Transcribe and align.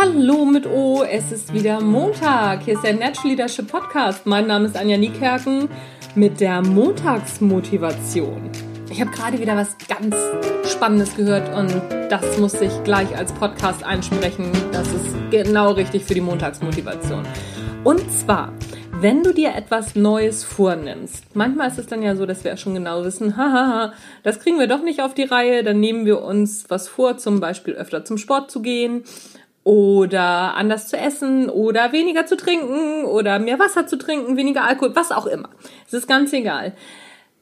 Hallo 0.00 0.44
mit 0.44 0.64
O, 0.64 1.02
es 1.02 1.32
ist 1.32 1.52
wieder 1.52 1.80
Montag. 1.80 2.62
Hier 2.62 2.74
ist 2.74 2.84
der 2.84 2.94
Natural 2.94 3.30
Leadership 3.30 3.66
Podcast. 3.66 4.26
Mein 4.26 4.46
Name 4.46 4.66
ist 4.66 4.76
Anja 4.76 4.96
Niekerken 4.96 5.68
mit 6.14 6.38
der 6.38 6.62
Montagsmotivation. 6.62 8.48
Ich 8.92 9.00
habe 9.00 9.10
gerade 9.10 9.40
wieder 9.40 9.56
was 9.56 9.76
ganz 9.88 10.14
Spannendes 10.72 11.16
gehört 11.16 11.52
und 11.52 11.82
das 12.10 12.38
muss 12.38 12.60
ich 12.60 12.70
gleich 12.84 13.16
als 13.16 13.32
Podcast 13.32 13.82
einsprechen. 13.82 14.52
Das 14.70 14.86
ist 14.86 15.16
genau 15.32 15.72
richtig 15.72 16.04
für 16.04 16.14
die 16.14 16.20
Montagsmotivation. 16.20 17.26
Und 17.82 18.00
zwar, 18.12 18.52
wenn 19.00 19.24
du 19.24 19.34
dir 19.34 19.56
etwas 19.56 19.96
Neues 19.96 20.44
vornimmst, 20.44 21.34
manchmal 21.34 21.70
ist 21.70 21.78
es 21.78 21.86
dann 21.86 22.04
ja 22.04 22.14
so, 22.14 22.24
dass 22.24 22.44
wir 22.44 22.56
schon 22.56 22.74
genau 22.74 23.02
wissen, 23.02 23.36
hahaha, 23.36 23.92
das 24.22 24.38
kriegen 24.38 24.60
wir 24.60 24.68
doch 24.68 24.82
nicht 24.82 25.02
auf 25.02 25.14
die 25.14 25.24
Reihe, 25.24 25.64
dann 25.64 25.80
nehmen 25.80 26.06
wir 26.06 26.22
uns 26.22 26.66
was 26.68 26.86
vor, 26.86 27.18
zum 27.18 27.40
Beispiel 27.40 27.74
öfter 27.74 28.04
zum 28.04 28.16
Sport 28.16 28.52
zu 28.52 28.62
gehen 28.62 29.02
oder 29.68 30.54
anders 30.54 30.88
zu 30.88 30.96
essen 30.96 31.50
oder 31.50 31.92
weniger 31.92 32.24
zu 32.24 32.38
trinken 32.38 33.04
oder 33.04 33.38
mehr 33.38 33.58
Wasser 33.58 33.86
zu 33.86 33.98
trinken, 33.98 34.38
weniger 34.38 34.64
Alkohol, 34.64 34.96
was 34.96 35.12
auch 35.12 35.26
immer. 35.26 35.50
Es 35.86 35.92
ist 35.92 36.08
ganz 36.08 36.32
egal. 36.32 36.74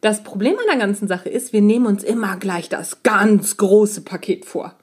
Das 0.00 0.24
Problem 0.24 0.58
an 0.58 0.64
der 0.68 0.84
ganzen 0.84 1.06
Sache 1.06 1.28
ist, 1.28 1.52
wir 1.52 1.62
nehmen 1.62 1.86
uns 1.86 2.02
immer 2.02 2.36
gleich 2.36 2.68
das 2.68 3.04
ganz 3.04 3.56
große 3.56 4.00
Paket 4.00 4.46
vor. 4.46 4.74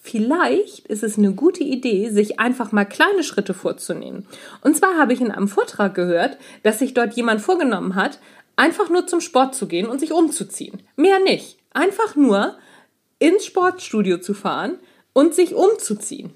Vielleicht 0.00 0.88
ist 0.88 1.04
es 1.04 1.16
eine 1.16 1.30
gute 1.34 1.62
Idee, 1.62 2.10
sich 2.10 2.40
einfach 2.40 2.72
mal 2.72 2.84
kleine 2.84 3.22
Schritte 3.22 3.54
vorzunehmen. 3.54 4.26
Und 4.62 4.76
zwar 4.76 4.98
habe 4.98 5.12
ich 5.12 5.20
in 5.20 5.30
einem 5.30 5.46
Vortrag 5.46 5.94
gehört, 5.94 6.36
dass 6.64 6.80
sich 6.80 6.94
dort 6.94 7.14
jemand 7.14 7.40
vorgenommen 7.42 7.94
hat, 7.94 8.18
einfach 8.56 8.90
nur 8.90 9.06
zum 9.06 9.20
Sport 9.20 9.54
zu 9.54 9.68
gehen 9.68 9.86
und 9.86 10.00
sich 10.00 10.10
umzuziehen. 10.10 10.82
Mehr 10.96 11.20
nicht. 11.20 11.58
Einfach 11.74 12.16
nur 12.16 12.56
ins 13.20 13.44
Sportstudio 13.44 14.18
zu 14.18 14.34
fahren 14.34 14.80
und 15.12 15.32
sich 15.32 15.54
umzuziehen. 15.54 16.32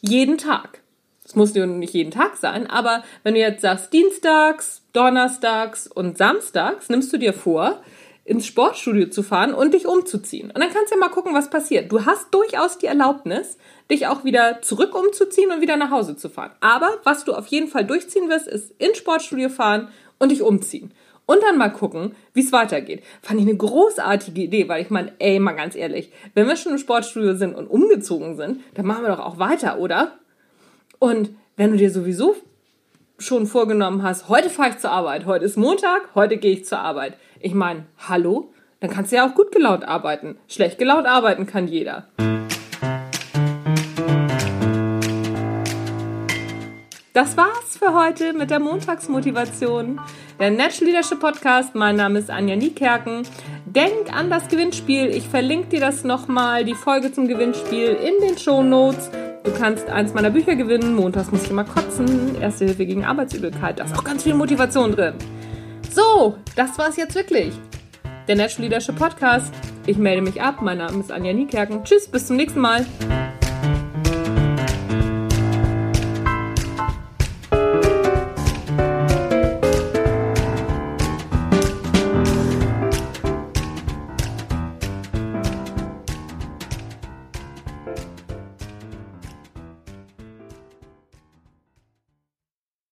Jeden 0.00 0.38
Tag. 0.38 0.80
Es 1.24 1.34
muss 1.34 1.54
ja 1.54 1.66
nicht 1.66 1.92
jeden 1.92 2.10
Tag 2.10 2.36
sein, 2.36 2.66
aber 2.68 3.02
wenn 3.22 3.34
du 3.34 3.40
jetzt 3.40 3.60
sagst, 3.60 3.92
dienstags, 3.92 4.82
donnerstags 4.94 5.86
und 5.86 6.16
samstags, 6.16 6.88
nimmst 6.88 7.12
du 7.12 7.18
dir 7.18 7.34
vor, 7.34 7.82
ins 8.24 8.46
Sportstudio 8.46 9.08
zu 9.08 9.22
fahren 9.22 9.54
und 9.54 9.74
dich 9.74 9.86
umzuziehen. 9.86 10.50
Und 10.50 10.60
dann 10.60 10.72
kannst 10.72 10.90
du 10.90 10.96
ja 10.96 11.00
mal 11.00 11.08
gucken, 11.08 11.34
was 11.34 11.50
passiert. 11.50 11.90
Du 11.90 12.04
hast 12.04 12.32
durchaus 12.32 12.78
die 12.78 12.86
Erlaubnis, 12.86 13.56
dich 13.90 14.06
auch 14.06 14.24
wieder 14.24 14.60
zurück 14.60 14.94
umzuziehen 14.94 15.50
und 15.50 15.60
wieder 15.60 15.76
nach 15.76 15.90
Hause 15.90 16.16
zu 16.16 16.28
fahren. 16.28 16.52
Aber 16.60 16.98
was 17.04 17.24
du 17.24 17.32
auf 17.32 17.46
jeden 17.46 17.68
Fall 17.68 17.84
durchziehen 17.84 18.28
wirst, 18.28 18.46
ist 18.46 18.74
ins 18.78 18.98
Sportstudio 18.98 19.48
fahren 19.48 19.88
und 20.18 20.30
dich 20.30 20.42
umziehen. 20.42 20.92
Und 21.30 21.42
dann 21.42 21.58
mal 21.58 21.68
gucken, 21.68 22.14
wie 22.32 22.40
es 22.40 22.52
weitergeht. 22.52 23.04
Fand 23.20 23.38
ich 23.38 23.46
eine 23.46 23.54
großartige 23.54 24.40
Idee, 24.40 24.66
weil 24.66 24.80
ich 24.80 24.88
meine, 24.88 25.12
ey, 25.18 25.38
mal 25.38 25.52
ganz 25.52 25.76
ehrlich, 25.76 26.10
wenn 26.32 26.48
wir 26.48 26.56
schon 26.56 26.72
im 26.72 26.78
Sportstudio 26.78 27.34
sind 27.34 27.54
und 27.54 27.66
umgezogen 27.66 28.34
sind, 28.38 28.62
dann 28.72 28.86
machen 28.86 29.02
wir 29.02 29.10
doch 29.10 29.18
auch 29.18 29.38
weiter, 29.38 29.78
oder? 29.78 30.12
Und 30.98 31.28
wenn 31.56 31.70
du 31.70 31.76
dir 31.76 31.90
sowieso 31.90 32.34
schon 33.18 33.46
vorgenommen 33.46 34.02
hast, 34.02 34.30
heute 34.30 34.48
fahre 34.48 34.70
ich 34.70 34.78
zur 34.78 34.90
Arbeit, 34.90 35.26
heute 35.26 35.44
ist 35.44 35.58
Montag, 35.58 36.08
heute 36.14 36.38
gehe 36.38 36.52
ich 36.52 36.64
zur 36.64 36.78
Arbeit. 36.78 37.18
Ich 37.40 37.52
meine, 37.52 37.84
hallo? 38.08 38.50
Dann 38.80 38.88
kannst 38.88 39.12
du 39.12 39.16
ja 39.16 39.28
auch 39.28 39.34
gut 39.34 39.52
gelaunt 39.52 39.86
arbeiten. 39.86 40.38
Schlecht 40.48 40.78
gelaunt 40.78 41.06
arbeiten 41.06 41.44
kann 41.44 41.68
jeder. 41.68 42.08
Das 47.18 47.36
war's 47.36 47.76
für 47.76 47.94
heute 47.94 48.32
mit 48.32 48.48
der 48.48 48.60
Montagsmotivation. 48.60 50.00
Der 50.38 50.52
Natural 50.52 50.92
Leadership 50.92 51.18
Podcast. 51.18 51.74
Mein 51.74 51.96
Name 51.96 52.20
ist 52.20 52.30
Anja 52.30 52.54
Niekerken. 52.54 53.24
Denk 53.66 54.14
an 54.16 54.30
das 54.30 54.46
Gewinnspiel. 54.46 55.08
Ich 55.08 55.28
verlinke 55.28 55.66
dir 55.66 55.80
das 55.80 56.04
nochmal, 56.04 56.64
die 56.64 56.76
Folge 56.76 57.10
zum 57.10 57.26
Gewinnspiel 57.26 57.88
in 57.88 58.24
den 58.24 58.38
Show 58.38 58.62
Notes. 58.62 59.10
Du 59.42 59.50
kannst 59.52 59.90
eins 59.90 60.14
meiner 60.14 60.30
Bücher 60.30 60.54
gewinnen. 60.54 60.94
Montags 60.94 61.32
muss 61.32 61.42
ich 61.42 61.50
immer 61.50 61.64
kotzen. 61.64 62.40
Erste 62.40 62.66
Hilfe 62.66 62.86
gegen 62.86 63.04
Arbeitsübelkeit. 63.04 63.80
Da 63.80 63.84
ist 63.86 63.98
auch 63.98 64.04
ganz 64.04 64.22
viel 64.22 64.34
Motivation 64.34 64.92
drin. 64.92 65.14
So, 65.90 66.36
das 66.54 66.78
war's 66.78 66.96
jetzt 66.96 67.16
wirklich. 67.16 67.52
Der 68.28 68.36
Natural 68.36 68.68
Leadership 68.68 68.94
Podcast. 68.94 69.52
Ich 69.86 69.98
melde 69.98 70.22
mich 70.22 70.40
ab. 70.40 70.62
Mein 70.62 70.78
Name 70.78 71.00
ist 71.00 71.10
Anja 71.10 71.32
Niekerken. 71.32 71.82
Tschüss, 71.82 72.06
bis 72.06 72.28
zum 72.28 72.36
nächsten 72.36 72.60
Mal. 72.60 72.86